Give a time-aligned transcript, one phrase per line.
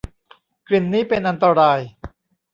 [0.67, 1.79] กลิ่นนี้เป็นอันตราย